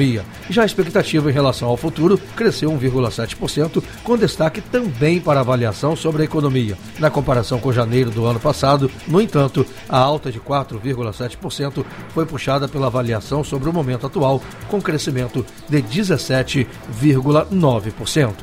Já 0.49 0.63
a 0.63 0.65
expectativa 0.65 1.29
em 1.29 1.33
relação 1.33 1.67
ao 1.67 1.77
futuro 1.77 2.17
cresceu 2.35 2.71
1,7%, 2.71 3.83
com 4.03 4.17
destaque 4.17 4.61
também 4.61 5.19
para 5.19 5.39
a 5.39 5.41
avaliação 5.41 5.95
sobre 5.95 6.21
a 6.21 6.25
economia. 6.25 6.77
Na 6.99 7.09
comparação 7.09 7.59
com 7.59 7.73
janeiro 7.73 8.11
do 8.11 8.25
ano 8.25 8.39
passado, 8.39 8.91
no 9.07 9.21
entanto, 9.21 9.65
a 9.89 9.97
alta 9.97 10.31
de 10.31 10.39
4,7% 10.39 11.83
foi 12.13 12.25
puxada 12.25 12.67
pela 12.67 12.87
avaliação 12.87 13.43
sobre 13.43 13.69
o 13.69 13.73
momento 13.73 14.07
atual, 14.07 14.41
com 14.67 14.81
crescimento 14.81 15.45
de 15.69 15.81
17,9%. 15.81 18.33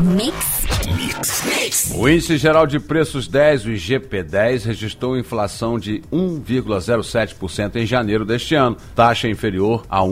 Mix 0.00 0.58
O 1.94 2.08
índice 2.08 2.38
geral 2.38 2.66
de 2.66 2.78
preços 2.78 3.26
10, 3.26 3.66
o 3.66 3.70
IGP-10, 3.70 4.64
registrou 4.64 5.18
inflação 5.18 5.78
de 5.78 6.02
1,07% 6.12 7.76
em 7.76 7.86
janeiro 7.86 8.24
deste 8.24 8.54
ano, 8.54 8.76
taxa 8.94 9.28
inferior 9.28 9.84
a 9.88 10.02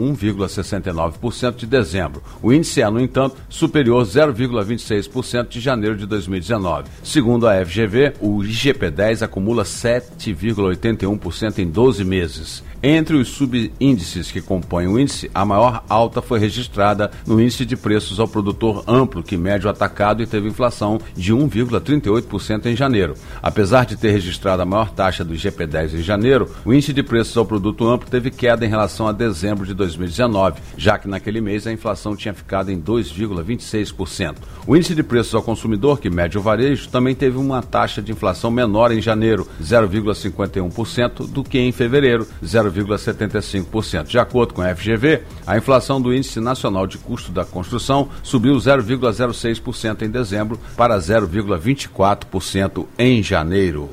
1,69% 0.93 1.57
de 1.57 1.67
dezembro. 1.67 2.23
O 2.43 2.53
índice 2.53 2.83
é, 2.83 2.91
no 2.91 3.01
entanto, 3.01 3.37
superior 3.49 4.05
0,26% 4.05 5.49
de 5.49 5.61
janeiro 5.61 5.97
de 5.97 6.07
2019. 6.07 6.89
Segundo 7.03 7.49
a 7.49 7.65
FGV, 7.65 8.15
o 8.21 8.39
IGP-10 8.43 9.23
acumula 9.23 9.65
7,81% 9.65 11.59
em 11.59 11.67
12 11.69 12.05
meses. 12.05 12.63
Entre 12.89 13.17
os 13.17 13.31
subíndices 13.31 14.31
que 14.31 14.41
compõem 14.41 14.87
o 14.87 14.97
índice, 14.97 15.29
a 15.35 15.45
maior 15.45 15.83
alta 15.89 16.23
foi 16.23 16.39
registrada 16.39 17.11
no 17.27 17.41
índice 17.41 17.67
de 17.67 17.77
preços 17.77 18.21
ao 18.21 18.29
produtor 18.29 18.85
amplo, 18.87 19.25
que 19.25 19.37
mede 19.37 19.67
o 19.67 19.69
atacado 19.69 20.23
e 20.23 20.27
teve 20.27 20.49
inflação 20.49 21.01
de 21.17 21.35
1,38% 21.35 22.67
em 22.67 22.77
janeiro. 22.77 23.17
Apesar 23.43 23.87
de 23.87 23.97
ter 23.97 24.13
registrado 24.13 24.63
a 24.63 24.65
maior 24.65 24.93
taxa 24.93 25.25
do 25.25 25.35
IGP-10 25.35 25.95
em 25.95 26.01
janeiro, 26.01 26.49
o 26.65 26.73
índice 26.73 26.93
de 26.93 27.03
preços 27.03 27.37
ao 27.37 27.45
produto 27.45 27.89
amplo 27.89 28.09
teve 28.09 28.31
queda 28.31 28.65
em 28.65 28.69
relação 28.69 29.09
a 29.09 29.13
dezembro 29.13 29.67
de 29.67 29.75
2019, 29.75 30.61
já 30.77 30.97
que 30.97 31.09
naquele 31.09 31.41
mês 31.41 31.67
a 31.67 31.73
inflação 31.73 32.15
tinha 32.15 32.35
ficado 32.35 32.71
em 32.71 32.81
2,26%. 32.81 34.37
O 34.65 34.77
índice 34.77 34.95
de 34.95 35.03
preços 35.03 35.35
ao 35.35 35.43
consumidor, 35.43 35.99
que 35.99 36.09
mede 36.09 36.39
o 36.39 36.41
varejo, 36.41 36.89
também 36.89 37.17
teve 37.17 37.37
uma 37.37 37.61
taxa 37.65 38.01
de 38.01 38.13
inflação 38.13 38.49
menor 38.49 38.93
em 38.93 39.03
janeiro, 39.03 39.45
0,51%, 39.61 41.27
do 41.27 41.43
que 41.43 41.59
em 41.59 41.73
fevereiro, 41.73 42.29
0 42.45 42.76
0,75%. 42.85 44.05
De 44.05 44.19
acordo 44.19 44.55
com 44.55 44.63
a 44.63 44.75
FGV, 44.75 45.23
a 45.47 45.57
inflação 45.57 46.01
do 46.01 46.15
Índice 46.15 46.41
Nacional 46.41 46.87
de 46.87 46.99
Custo 46.99 47.33
da 47.33 47.45
Construção 47.45 48.09
subiu 48.23 48.57
0,06% 48.57 50.03
em 50.03 50.11
dezembro 50.11 50.61
para 50.77 50.99
0,24% 50.99 52.87
em 52.99 53.23
janeiro. 53.23 53.91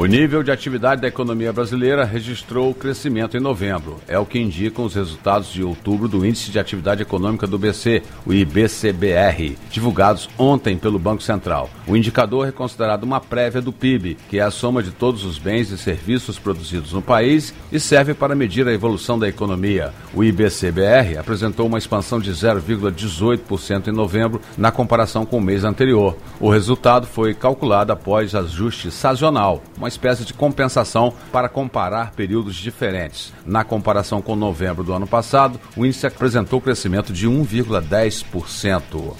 O 0.00 0.06
nível 0.06 0.42
de 0.42 0.50
atividade 0.50 1.02
da 1.02 1.08
economia 1.08 1.52
brasileira 1.52 2.06
registrou 2.06 2.72
crescimento 2.72 3.36
em 3.36 3.40
novembro. 3.40 3.98
É 4.08 4.18
o 4.18 4.24
que 4.24 4.38
indicam 4.38 4.86
os 4.86 4.94
resultados 4.94 5.52
de 5.52 5.62
outubro 5.62 6.08
do 6.08 6.24
Índice 6.24 6.50
de 6.50 6.58
Atividade 6.58 7.02
Econômica 7.02 7.46
do 7.46 7.58
BC, 7.58 8.02
o 8.24 8.32
IBCBR, 8.32 9.58
divulgados 9.70 10.26
ontem 10.38 10.78
pelo 10.78 10.98
Banco 10.98 11.22
Central. 11.22 11.68
O 11.86 11.94
indicador 11.94 12.48
é 12.48 12.50
considerado 12.50 13.04
uma 13.04 13.20
prévia 13.20 13.60
do 13.60 13.74
PIB, 13.74 14.16
que 14.30 14.38
é 14.38 14.40
a 14.40 14.50
soma 14.50 14.82
de 14.82 14.90
todos 14.90 15.22
os 15.22 15.36
bens 15.36 15.70
e 15.70 15.76
serviços 15.76 16.38
produzidos 16.38 16.94
no 16.94 17.02
país 17.02 17.52
e 17.70 17.78
serve 17.78 18.14
para 18.14 18.34
medir 18.34 18.66
a 18.66 18.72
evolução 18.72 19.18
da 19.18 19.28
economia. 19.28 19.92
O 20.14 20.24
IBCBR 20.24 21.18
apresentou 21.18 21.66
uma 21.66 21.76
expansão 21.76 22.18
de 22.18 22.30
0,18% 22.30 23.88
em 23.88 23.92
novembro 23.92 24.40
na 24.56 24.72
comparação 24.72 25.26
com 25.26 25.36
o 25.36 25.42
mês 25.42 25.62
anterior. 25.62 26.16
O 26.40 26.48
resultado 26.48 27.06
foi 27.06 27.34
calculado 27.34 27.92
após 27.92 28.34
ajuste 28.34 28.90
sazonal, 28.90 29.62
uma 29.76 29.89
espécie 29.90 30.24
de 30.24 30.32
compensação 30.32 31.12
para 31.30 31.48
comparar 31.48 32.12
períodos 32.12 32.56
diferentes. 32.56 33.32
Na 33.44 33.62
comparação 33.62 34.22
com 34.22 34.34
novembro 34.34 34.82
do 34.82 34.94
ano 34.94 35.06
passado, 35.06 35.60
o 35.76 35.84
índice 35.84 36.06
apresentou 36.06 36.60
crescimento 36.60 37.12
de 37.12 37.28
1,10%. 37.28 39.14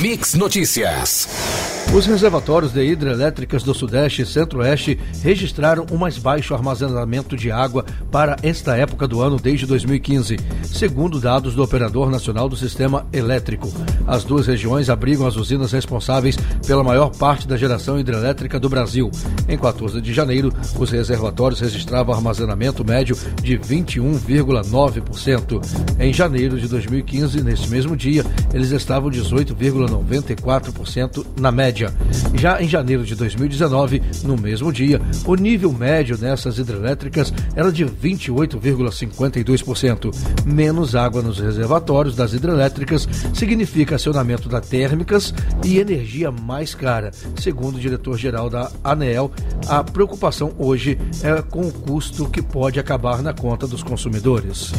Mix 0.00 0.34
Notícias. 0.34 1.79
Os 1.92 2.06
reservatórios 2.06 2.72
de 2.72 2.84
hidrelétricas 2.84 3.64
do 3.64 3.74
Sudeste 3.74 4.22
e 4.22 4.26
Centro-Oeste 4.26 4.96
registraram 5.24 5.84
o 5.90 5.98
mais 5.98 6.16
baixo 6.16 6.54
armazenamento 6.54 7.36
de 7.36 7.50
água 7.50 7.84
para 8.12 8.36
esta 8.44 8.76
época 8.76 9.08
do 9.08 9.20
ano 9.20 9.40
desde 9.40 9.66
2015, 9.66 10.36
segundo 10.62 11.18
dados 11.18 11.56
do 11.56 11.64
Operador 11.64 12.08
Nacional 12.08 12.48
do 12.48 12.56
Sistema 12.56 13.04
Elétrico. 13.12 13.68
As 14.06 14.22
duas 14.22 14.46
regiões 14.46 14.88
abrigam 14.88 15.26
as 15.26 15.34
usinas 15.34 15.72
responsáveis 15.72 16.36
pela 16.64 16.84
maior 16.84 17.10
parte 17.10 17.48
da 17.48 17.56
geração 17.56 17.98
hidrelétrica 17.98 18.60
do 18.60 18.68
Brasil. 18.68 19.10
Em 19.48 19.58
14 19.58 20.00
de 20.00 20.12
janeiro, 20.12 20.52
os 20.78 20.92
reservatórios 20.92 21.58
registravam 21.58 22.14
armazenamento 22.14 22.84
médio 22.84 23.16
de 23.42 23.58
21,9%. 23.58 25.60
Em 25.98 26.12
janeiro 26.12 26.56
de 26.56 26.68
2015, 26.68 27.42
nesse 27.42 27.68
mesmo 27.68 27.96
dia, 27.96 28.24
eles 28.54 28.70
estavam 28.70 29.10
18,94% 29.10 31.26
na 31.36 31.50
média 31.50 31.79
média. 31.80 31.92
Já 32.34 32.62
em 32.62 32.68
janeiro 32.68 33.02
de 33.04 33.14
2019, 33.14 34.02
no 34.24 34.36
mesmo 34.36 34.70
dia, 34.72 35.00
o 35.24 35.34
nível 35.34 35.72
médio 35.72 36.18
nessas 36.18 36.58
hidrelétricas 36.58 37.32
era 37.56 37.72
de 37.72 37.86
28,52%. 37.86 40.14
Menos 40.44 40.94
água 40.94 41.22
nos 41.22 41.38
reservatórios 41.38 42.14
das 42.14 42.34
hidrelétricas 42.34 43.08
significa 43.32 43.96
acionamento 43.96 44.46
das 44.48 44.68
térmicas 44.68 45.34
e 45.64 45.78
energia 45.78 46.30
mais 46.30 46.74
cara. 46.74 47.10
Segundo 47.36 47.76
o 47.76 47.80
diretor-geral 47.80 48.50
da 48.50 48.70
ANEEL, 48.84 49.30
a 49.66 49.82
preocupação 49.82 50.52
hoje 50.58 50.98
é 51.22 51.40
com 51.42 51.62
o 51.62 51.72
custo 51.72 52.28
que 52.28 52.42
pode 52.42 52.78
acabar 52.78 53.22
na 53.22 53.32
conta 53.32 53.66
dos 53.66 53.82
consumidores. 53.82 54.70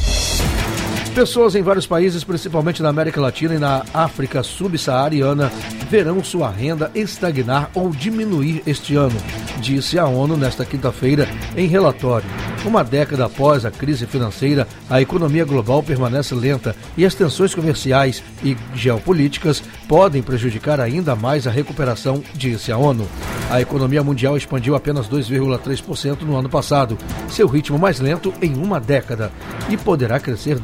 Pessoas 1.13 1.55
em 1.55 1.61
vários 1.61 1.85
países, 1.85 2.23
principalmente 2.23 2.81
na 2.81 2.87
América 2.87 3.19
Latina 3.19 3.53
e 3.53 3.59
na 3.59 3.83
África 3.93 4.41
subsaariana, 4.41 5.51
verão 5.89 6.23
sua 6.23 6.49
renda 6.49 6.89
estagnar 6.95 7.69
ou 7.73 7.89
diminuir 7.89 8.63
este 8.65 8.95
ano, 8.95 9.17
disse 9.59 9.99
a 9.99 10.05
ONU 10.05 10.37
nesta 10.37 10.63
quinta-feira 10.63 11.27
em 11.57 11.67
relatório. 11.67 12.29
Uma 12.63 12.81
década 12.81 13.25
após 13.25 13.65
a 13.65 13.71
crise 13.71 14.05
financeira, 14.05 14.65
a 14.89 15.01
economia 15.01 15.43
global 15.43 15.83
permanece 15.83 16.33
lenta 16.33 16.73
e 16.95 17.05
as 17.05 17.13
tensões 17.13 17.53
comerciais 17.53 18.23
e 18.41 18.55
geopolíticas 18.73 19.61
podem 19.89 20.21
prejudicar 20.21 20.79
ainda 20.79 21.13
mais 21.13 21.45
a 21.45 21.51
recuperação, 21.51 22.23
disse 22.33 22.71
a 22.71 22.77
ONU. 22.77 23.05
A 23.49 23.59
economia 23.59 24.01
mundial 24.01 24.37
expandiu 24.37 24.75
apenas 24.75 25.09
2,3% 25.09 26.21
no 26.21 26.37
ano 26.37 26.47
passado, 26.47 26.97
seu 27.29 27.47
ritmo 27.47 27.77
mais 27.77 27.99
lento 27.99 28.33
em 28.41 28.55
uma 28.55 28.79
década, 28.79 29.29
e 29.69 29.75
poderá 29.75 30.21
crescer 30.21 30.57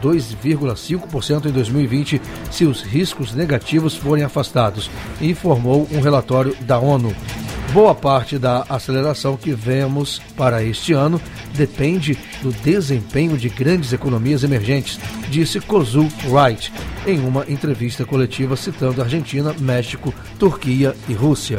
2,5% 0.43 1.45
em 1.45 1.51
2020 1.51 2.21
se 2.51 2.65
os 2.65 2.81
riscos 2.81 3.33
negativos 3.33 3.95
forem 3.95 4.23
afastados, 4.23 4.89
informou 5.21 5.87
um 5.91 6.01
relatório 6.01 6.55
da 6.61 6.79
ONU. 6.79 7.15
Boa 7.73 7.93
parte 7.93 8.39
da 8.39 8.65
aceleração 8.69 9.35
que 9.35 9.53
vemos 9.53 10.21
para 10.37 10.63
este 10.63 10.93
ano 10.93 11.21
depende 11.53 12.17
do 12.41 12.51
desempenho 12.51 13.37
de 13.37 13.49
grandes 13.49 13.91
economias 13.91 14.43
emergentes, 14.43 14.99
disse 15.29 15.59
Kozu 15.59 16.07
Wright 16.25 16.71
em 17.05 17.19
uma 17.19 17.45
entrevista 17.47 18.05
coletiva 18.05 18.55
citando 18.55 19.01
Argentina, 19.01 19.53
México, 19.59 20.13
Turquia 20.39 20.95
e 21.09 21.13
Rússia. 21.13 21.57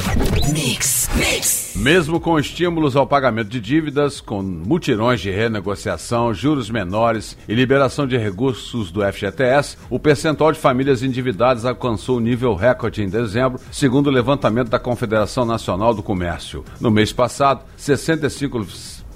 Mix, 0.51 1.09
mix. 1.15 1.58
Mesmo 1.79 2.19
com 2.19 2.37
estímulos 2.37 2.97
ao 2.97 3.07
pagamento 3.07 3.47
de 3.47 3.61
dívidas, 3.61 4.19
com 4.19 4.41
mutirões 4.41 5.21
de 5.21 5.31
renegociação, 5.31 6.33
juros 6.33 6.69
menores 6.69 7.37
e 7.47 7.55
liberação 7.55 8.05
de 8.05 8.17
recursos 8.17 8.91
do 8.91 9.01
FGTS, 9.01 9.77
o 9.89 9.97
percentual 9.97 10.51
de 10.51 10.59
famílias 10.59 11.03
endividadas 11.03 11.63
alcançou 11.63 12.17
o 12.17 12.19
nível 12.19 12.53
recorde 12.53 13.01
em 13.01 13.07
dezembro, 13.07 13.61
segundo 13.71 14.07
o 14.07 14.11
levantamento 14.11 14.67
da 14.67 14.77
Confederação 14.77 15.45
Nacional 15.45 15.93
do 15.93 16.03
Comércio. 16.03 16.65
No 16.81 16.91
mês 16.91 17.13
passado, 17.13 17.63
65 17.77 18.59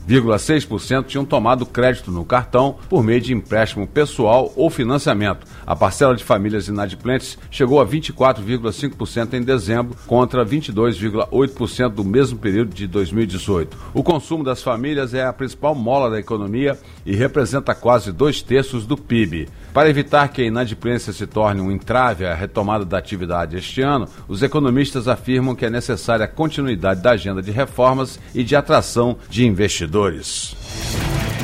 0,6% 0.08 1.06
tinham 1.06 1.26
tomado 1.26 1.66
crédito 1.66 2.12
no 2.12 2.26
cartão 2.26 2.76
por 2.90 3.04
meio 3.04 3.22
de 3.22 3.34
empréstimo 3.34 3.88
pessoal 3.88 4.52
ou 4.56 4.70
financiamento. 4.70 5.48
A 5.66 5.76
parcela 5.76 6.16
de 6.16 6.24
famílias 6.24 6.68
inadimplentes 6.68 7.38
chegou 7.50 7.80
a 7.80 7.86
24,5% 7.86 9.34
em 9.34 9.42
dezembro, 9.42 9.96
contra 10.06 10.46
22,8% 10.46 11.90
do 11.90 12.04
mesmo 12.04 12.38
período 12.38 12.74
de 12.74 12.88
2018. 12.88 13.78
O 13.94 14.04
consumo 14.04 14.44
das 14.44 14.62
famílias 14.62 15.14
é 15.14 15.24
a 15.24 15.34
principal 15.34 15.74
mola 15.74 16.10
da 16.10 16.20
economia 16.20 16.78
e 17.06 17.16
representa 17.16 17.74
quase 17.74 18.12
dois 18.12 18.42
terços 18.42 18.86
do 18.86 18.98
PIB. 18.98 19.48
Para 19.74 19.90
evitar 19.90 20.28
que 20.28 20.44
a 20.44 20.46
inadimplência 20.46 21.12
se 21.12 21.26
torne 21.26 21.60
um 21.60 21.72
entrave 21.72 22.28
à 22.28 22.36
retomada 22.36 22.86
da 22.86 23.00
atividade 23.00 23.58
este 23.58 23.82
ano, 23.82 24.08
os 24.28 24.44
economistas 24.44 25.08
afirmam 25.08 25.56
que 25.56 25.66
é 25.66 25.70
necessária 25.70 26.26
a 26.26 26.28
continuidade 26.28 27.02
da 27.02 27.12
agenda 27.12 27.42
de 27.42 27.50
reformas 27.50 28.20
e 28.36 28.44
de 28.44 28.56
atração 28.56 29.18
de 29.28 29.48
investidores. 29.48 30.56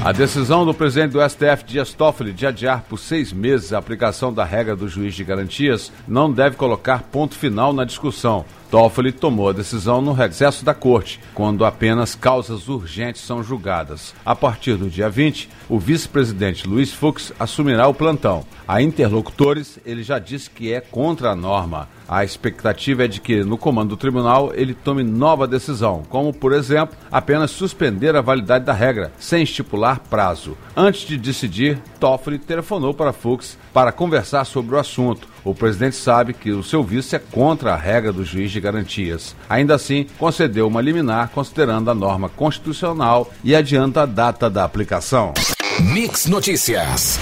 A 0.05 0.11
decisão 0.11 0.63
do 0.63 0.73
presidente 0.73 1.11
do 1.11 1.27
STF, 1.27 1.65
Dias 1.65 1.91
Toffoli, 1.91 2.31
de 2.31 2.45
adiar 2.45 2.85
por 2.87 2.97
seis 2.97 3.33
meses 3.33 3.73
a 3.73 3.79
aplicação 3.79 4.31
da 4.31 4.45
regra 4.45 4.75
do 4.75 4.87
juiz 4.87 5.15
de 5.15 5.23
garantias 5.23 5.91
não 6.07 6.31
deve 6.31 6.55
colocar 6.55 7.03
ponto 7.11 7.35
final 7.35 7.73
na 7.73 7.83
discussão. 7.83 8.45
Toffoli 8.69 9.11
tomou 9.11 9.49
a 9.49 9.53
decisão 9.53 9.99
no 9.99 10.13
recesso 10.13 10.63
da 10.63 10.75
corte, 10.75 11.19
quando 11.33 11.65
apenas 11.65 12.13
causas 12.13 12.67
urgentes 12.67 13.21
são 13.21 13.41
julgadas. 13.41 14.13
A 14.23 14.35
partir 14.35 14.75
do 14.75 14.89
dia 14.89 15.09
20, 15.09 15.49
o 15.67 15.79
vice-presidente 15.79 16.67
Luiz 16.67 16.93
Fux 16.93 17.33
assumirá 17.39 17.87
o 17.87 17.93
plantão. 17.95 18.45
A 18.67 18.79
interlocutores, 18.79 19.79
ele 19.83 20.03
já 20.03 20.19
disse 20.19 20.51
que 20.51 20.71
é 20.71 20.79
contra 20.79 21.31
a 21.31 21.35
norma. 21.35 21.89
A 22.09 22.23
expectativa 22.23 23.05
é 23.05 23.07
de 23.07 23.21
que, 23.21 23.43
no 23.43 23.55
comando 23.55 23.89
do 23.89 23.97
tribunal, 23.97 24.51
ele 24.55 24.73
tome 24.73 25.03
nova 25.03 25.47
decisão, 25.47 26.01
como, 26.09 26.33
por 26.33 26.53
exemplo, 26.53 26.97
apenas 27.11 27.51
suspender 27.51 28.15
a 28.15 28.21
validade 28.21 28.65
da 28.65 28.73
regra, 28.73 29.11
sem 29.19 29.43
estipular 29.43 29.99
prazo. 30.09 30.57
Antes 30.75 31.01
de 31.01 31.17
decidir, 31.17 31.77
Toffoli 31.99 32.39
telefonou 32.39 32.95
para 32.95 33.13
Fux 33.13 33.59
para 33.71 33.91
conversar 33.91 34.43
sobre 34.45 34.75
o 34.75 34.79
assunto. 34.79 35.27
O 35.45 35.53
presidente 35.53 35.95
sabe 35.97 36.33
que 36.33 36.49
o 36.49 36.63
seu 36.63 36.83
vice 36.83 37.15
é 37.15 37.19
contra 37.19 37.73
a 37.73 37.77
regra 37.77 38.11
do 38.11 38.25
juiz 38.25 38.49
de 38.49 38.59
garantias. 38.59 39.35
Ainda 39.47 39.75
assim, 39.75 40.07
concedeu 40.17 40.67
uma 40.67 40.81
liminar 40.81 41.29
considerando 41.29 41.91
a 41.91 41.95
norma 41.95 42.27
constitucional 42.27 43.31
e 43.43 43.55
adianta 43.55 44.01
a 44.01 44.05
data 44.07 44.49
da 44.49 44.63
aplicação. 44.63 45.33
Mix 45.79 46.25
Notícias. 46.25 47.19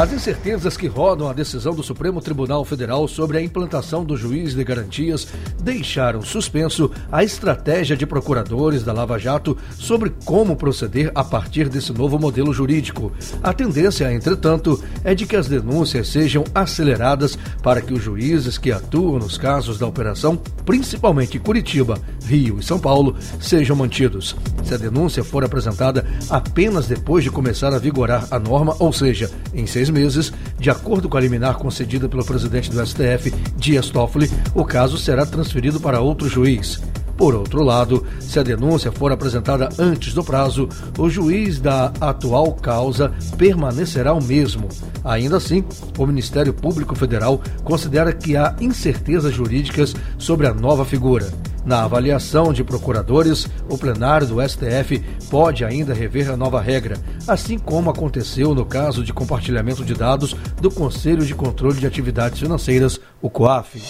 As 0.00 0.12
incertezas 0.14 0.78
que 0.78 0.86
rodam 0.86 1.28
a 1.28 1.32
decisão 1.34 1.74
do 1.74 1.82
Supremo 1.82 2.22
Tribunal 2.22 2.64
Federal 2.64 3.06
sobre 3.06 3.36
a 3.36 3.42
implantação 3.42 4.02
do 4.02 4.16
juiz 4.16 4.54
de 4.54 4.64
garantias 4.64 5.26
deixaram 5.62 6.22
suspenso 6.22 6.90
a 7.12 7.22
estratégia 7.22 7.94
de 7.94 8.06
procuradores 8.06 8.82
da 8.82 8.94
Lava 8.94 9.18
Jato 9.18 9.58
sobre 9.78 10.10
como 10.24 10.56
proceder 10.56 11.12
a 11.14 11.22
partir 11.22 11.68
desse 11.68 11.92
novo 11.92 12.18
modelo 12.18 12.50
jurídico. 12.50 13.12
A 13.42 13.52
tendência, 13.52 14.10
entretanto, 14.10 14.82
é 15.04 15.14
de 15.14 15.26
que 15.26 15.36
as 15.36 15.48
denúncias 15.48 16.08
sejam 16.08 16.44
aceleradas 16.54 17.36
para 17.62 17.82
que 17.82 17.92
os 17.92 18.02
juízes 18.02 18.56
que 18.56 18.72
atuam 18.72 19.18
nos 19.18 19.36
casos 19.36 19.78
da 19.78 19.86
operação, 19.86 20.40
principalmente 20.64 21.38
Curitiba, 21.38 21.98
Rio 22.24 22.58
e 22.58 22.62
São 22.62 22.78
Paulo, 22.78 23.16
sejam 23.38 23.76
mantidos. 23.76 24.34
Se 24.64 24.72
a 24.72 24.78
denúncia 24.78 25.22
for 25.22 25.44
apresentada 25.44 26.06
apenas 26.30 26.86
depois 26.86 27.22
de 27.22 27.30
começar 27.30 27.74
a 27.74 27.78
vigorar 27.78 28.28
a 28.30 28.38
norma, 28.38 28.74
ou 28.78 28.92
seja, 28.92 29.30
em 29.52 29.66
seis 29.70 29.88
meses, 29.88 30.32
de 30.58 30.70
acordo 30.70 31.08
com 31.08 31.16
a 31.16 31.20
liminar 31.20 31.56
concedida 31.56 32.08
pelo 32.08 32.24
presidente 32.24 32.70
do 32.70 32.84
STF, 32.84 33.32
Dias 33.56 33.90
Toffoli, 33.90 34.30
o 34.54 34.64
caso 34.64 34.98
será 34.98 35.24
transferido 35.24 35.80
para 35.80 36.00
outro 36.00 36.28
juiz. 36.28 36.80
Por 37.20 37.34
outro 37.34 37.62
lado, 37.62 38.06
se 38.18 38.38
a 38.38 38.42
denúncia 38.42 38.90
for 38.90 39.12
apresentada 39.12 39.68
antes 39.78 40.14
do 40.14 40.24
prazo, 40.24 40.66
o 40.96 41.10
juiz 41.10 41.60
da 41.60 41.92
atual 42.00 42.54
causa 42.54 43.12
permanecerá 43.36 44.14
o 44.14 44.24
mesmo. 44.24 44.68
Ainda 45.04 45.36
assim, 45.36 45.62
o 45.98 46.06
Ministério 46.06 46.54
Público 46.54 46.94
Federal 46.94 47.42
considera 47.62 48.10
que 48.10 48.38
há 48.38 48.56
incertezas 48.58 49.34
jurídicas 49.34 49.94
sobre 50.16 50.46
a 50.46 50.54
nova 50.54 50.82
figura. 50.86 51.30
Na 51.70 51.84
avaliação 51.84 52.52
de 52.52 52.64
procuradores, 52.64 53.48
o 53.68 53.78
plenário 53.78 54.26
do 54.26 54.42
STF 54.42 54.98
pode 55.30 55.64
ainda 55.64 55.94
rever 55.94 56.28
a 56.28 56.36
nova 56.36 56.60
regra, 56.60 56.96
assim 57.28 57.60
como 57.60 57.88
aconteceu 57.88 58.56
no 58.56 58.66
caso 58.66 59.04
de 59.04 59.12
compartilhamento 59.12 59.84
de 59.84 59.94
dados 59.94 60.34
do 60.60 60.68
Conselho 60.68 61.24
de 61.24 61.32
Controle 61.32 61.78
de 61.78 61.86
Atividades 61.86 62.40
Financeiras, 62.40 62.98
o 63.22 63.30
COAF. 63.30 63.80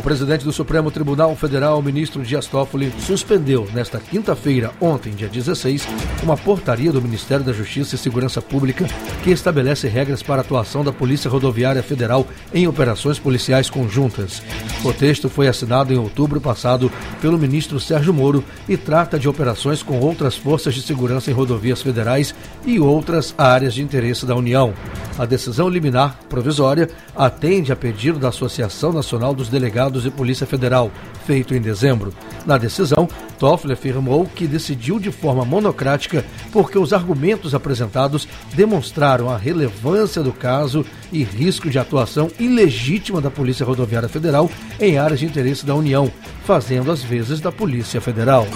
O 0.00 0.02
presidente 0.02 0.46
do 0.46 0.50
Supremo 0.50 0.90
Tribunal 0.90 1.36
Federal, 1.36 1.82
ministro 1.82 2.22
Dias 2.22 2.46
Toffoli, 2.46 2.90
suspendeu 3.00 3.68
nesta 3.74 4.00
quinta-feira, 4.00 4.72
ontem, 4.80 5.12
dia 5.12 5.28
16, 5.28 5.86
uma 6.22 6.38
portaria 6.38 6.90
do 6.90 7.02
Ministério 7.02 7.44
da 7.44 7.52
Justiça 7.52 7.96
e 7.96 7.98
Segurança 7.98 8.40
Pública 8.40 8.86
que 9.22 9.30
estabelece 9.30 9.88
regras 9.88 10.22
para 10.22 10.36
a 10.36 10.40
atuação 10.40 10.82
da 10.82 10.90
Polícia 10.90 11.30
Rodoviária 11.30 11.82
Federal 11.82 12.26
em 12.54 12.66
operações 12.66 13.18
policiais 13.18 13.68
conjuntas. 13.68 14.42
O 14.82 14.90
texto 14.90 15.28
foi 15.28 15.48
assinado 15.48 15.92
em 15.92 15.98
outubro 15.98 16.40
passado 16.40 16.90
pelo 17.20 17.36
ministro 17.36 17.78
Sérgio 17.78 18.14
Moro 18.14 18.42
e 18.66 18.78
trata 18.78 19.18
de 19.18 19.28
operações 19.28 19.82
com 19.82 20.00
outras 20.00 20.34
forças 20.34 20.74
de 20.74 20.80
segurança 20.80 21.30
em 21.30 21.34
rodovias 21.34 21.82
federais 21.82 22.34
e 22.64 22.80
outras 22.80 23.34
áreas 23.36 23.74
de 23.74 23.82
interesse 23.82 24.24
da 24.24 24.34
União. 24.34 24.72
A 25.18 25.26
decisão 25.26 25.68
liminar 25.68 26.18
provisória 26.30 26.88
atende 27.14 27.70
a 27.70 27.76
pedido 27.76 28.18
da 28.18 28.28
Associação 28.28 28.90
Nacional 28.90 29.34
dos 29.34 29.50
Delegados 29.50 29.89
Delegados 29.90 30.02
de 30.04 30.10
Polícia 30.10 30.46
Federal, 30.46 30.90
feito 31.26 31.54
em 31.54 31.60
dezembro. 31.60 32.14
Na 32.46 32.56
decisão, 32.56 33.08
Toffler 33.38 33.76
afirmou 33.76 34.24
que 34.24 34.46
decidiu 34.46 34.98
de 34.98 35.10
forma 35.10 35.44
monocrática 35.44 36.24
porque 36.52 36.78
os 36.78 36.92
argumentos 36.92 37.54
apresentados 37.54 38.28
demonstraram 38.54 39.28
a 39.28 39.36
relevância 39.36 40.22
do 40.22 40.32
caso 40.32 40.84
e 41.12 41.22
risco 41.22 41.68
de 41.68 41.78
atuação 41.78 42.30
ilegítima 42.38 43.20
da 43.20 43.30
Polícia 43.30 43.66
Rodoviária 43.66 44.08
Federal 44.08 44.50
em 44.78 44.96
áreas 44.96 45.20
de 45.20 45.26
interesse 45.26 45.66
da 45.66 45.74
União, 45.74 46.10
fazendo 46.44 46.90
as 46.90 47.02
vezes 47.02 47.40
da 47.40 47.50
Polícia 47.50 48.00
Federal. 48.00 48.46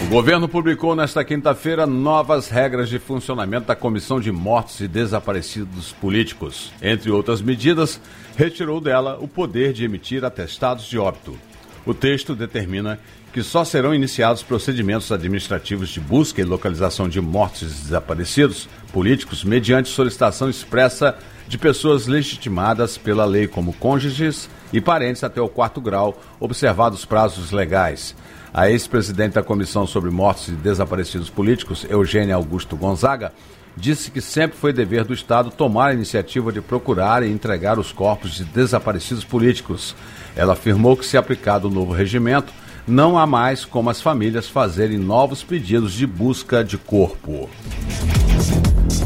O 0.00 0.06
governo 0.06 0.48
publicou 0.48 0.94
nesta 0.94 1.24
quinta-feira 1.24 1.86
novas 1.86 2.48
regras 2.48 2.88
de 2.88 2.98
funcionamento 2.98 3.66
da 3.66 3.74
Comissão 3.74 4.20
de 4.20 4.30
Mortos 4.30 4.80
e 4.80 4.88
Desaparecidos 4.88 5.92
Políticos. 5.92 6.70
Entre 6.82 7.10
outras 7.10 7.40
medidas, 7.40 7.98
retirou 8.36 8.80
dela 8.80 9.16
o 9.20 9.26
poder 9.26 9.72
de 9.72 9.84
emitir 9.84 10.24
atestados 10.24 10.84
de 10.84 10.98
óbito. 10.98 11.38
O 11.86 11.94
texto 11.94 12.34
determina 12.34 12.98
que 13.32 13.42
só 13.42 13.64
serão 13.64 13.94
iniciados 13.94 14.42
procedimentos 14.42 15.10
administrativos 15.10 15.88
de 15.88 16.00
busca 16.00 16.40
e 16.40 16.44
localização 16.44 17.08
de 17.08 17.20
mortos 17.20 17.62
e 17.62 17.82
desaparecidos 17.84 18.68
políticos 18.92 19.42
mediante 19.42 19.88
solicitação 19.88 20.50
expressa 20.50 21.16
de 21.48 21.56
pessoas 21.56 22.06
legitimadas 22.06 22.98
pela 22.98 23.24
lei 23.24 23.48
como 23.48 23.72
cônjuges 23.72 24.50
e 24.72 24.80
parentes 24.80 25.24
até 25.24 25.40
o 25.40 25.48
quarto 25.48 25.80
grau, 25.80 26.20
observados 26.38 27.04
prazos 27.04 27.50
legais. 27.50 28.14
A 28.54 28.70
ex-presidente 28.70 29.32
da 29.32 29.42
Comissão 29.42 29.86
sobre 29.86 30.10
Mortos 30.10 30.48
e 30.48 30.52
Desaparecidos 30.52 31.30
Políticos, 31.30 31.86
Eugênia 31.88 32.34
Augusto 32.34 32.76
Gonzaga, 32.76 33.32
disse 33.74 34.10
que 34.10 34.20
sempre 34.20 34.58
foi 34.58 34.74
dever 34.74 35.04
do 35.04 35.14
Estado 35.14 35.50
tomar 35.50 35.88
a 35.88 35.94
iniciativa 35.94 36.52
de 36.52 36.60
procurar 36.60 37.22
e 37.22 37.32
entregar 37.32 37.78
os 37.78 37.92
corpos 37.92 38.32
de 38.32 38.44
desaparecidos 38.44 39.24
políticos. 39.24 39.96
Ela 40.36 40.52
afirmou 40.52 40.98
que, 40.98 41.06
se 41.06 41.16
aplicado 41.16 41.68
o 41.68 41.70
novo 41.70 41.94
regimento, 41.94 42.52
não 42.86 43.16
há 43.16 43.26
mais 43.26 43.64
como 43.64 43.88
as 43.88 44.02
famílias 44.02 44.48
fazerem 44.48 44.98
novos 44.98 45.42
pedidos 45.42 45.94
de 45.94 46.06
busca 46.06 46.62
de 46.62 46.76
corpo. 46.76 47.48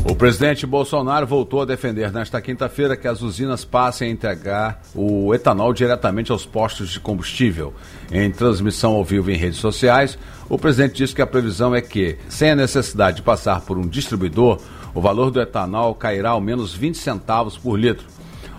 O 0.08 0.14
presidente 0.14 0.64
Bolsonaro 0.64 1.26
voltou 1.26 1.62
a 1.62 1.64
defender 1.64 2.12
nesta 2.12 2.40
quinta-feira 2.40 2.96
que 2.96 3.08
as 3.08 3.22
usinas 3.22 3.64
passem 3.64 4.08
a 4.08 4.12
entregar 4.12 4.80
o 4.94 5.34
etanol 5.34 5.72
diretamente 5.72 6.30
aos 6.30 6.46
postos 6.46 6.90
de 6.90 7.00
combustível. 7.00 7.74
Em 8.10 8.30
transmissão 8.30 8.94
ao 8.94 9.04
vivo 9.04 9.32
em 9.32 9.36
redes 9.36 9.58
sociais, 9.58 10.16
o 10.48 10.56
presidente 10.56 10.94
disse 10.94 11.14
que 11.14 11.20
a 11.20 11.26
previsão 11.26 11.74
é 11.74 11.80
que, 11.80 12.16
sem 12.28 12.50
a 12.50 12.56
necessidade 12.56 13.16
de 13.16 13.22
passar 13.22 13.62
por 13.62 13.76
um 13.76 13.86
distribuidor, 13.86 14.60
o 14.94 15.00
valor 15.00 15.32
do 15.32 15.40
etanol 15.40 15.92
cairá 15.92 16.30
ao 16.30 16.40
menos 16.40 16.72
20 16.72 16.96
centavos 16.96 17.58
por 17.58 17.76
litro. 17.76 18.06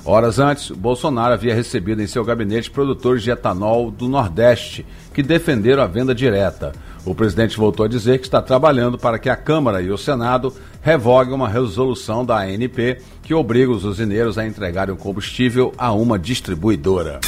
Horas 0.03 0.39
antes, 0.39 0.69
Bolsonaro 0.71 1.33
havia 1.33 1.55
recebido 1.55 2.01
em 2.01 2.07
seu 2.07 2.23
gabinete 2.23 2.69
produtores 2.69 3.23
de 3.23 3.31
etanol 3.31 3.89
do 3.89 4.07
Nordeste 4.07 4.85
que 5.13 5.23
defenderam 5.23 5.81
a 5.81 5.87
venda 5.87 6.13
direta. 6.13 6.73
O 7.07 7.15
presidente 7.15 7.55
voltou 7.55 7.85
a 7.85 7.89
dizer 7.89 8.19
que 8.19 8.25
está 8.27 8.41
trabalhando 8.41 8.97
para 8.97 9.17
que 9.17 9.29
a 9.29 9.35
Câmara 9.35 9.81
e 9.81 9.89
o 9.89 9.97
Senado 9.97 10.53
revoguem 10.81 11.33
uma 11.33 11.47
resolução 11.47 12.25
da 12.25 12.39
ANP 12.39 12.97
que 13.23 13.33
obriga 13.33 13.71
os 13.71 13.85
usineiros 13.85 14.37
a 14.37 14.45
entregarem 14.45 14.93
o 14.93 14.97
combustível 14.97 15.73
a 15.77 15.93
uma 15.93 16.19
distribuidora. 16.19 17.21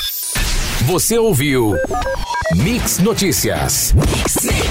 Você 0.86 1.18
ouviu 1.18 1.76
Mix 2.58 3.00
Notícias. 3.00 3.94
Mix. 3.94 4.69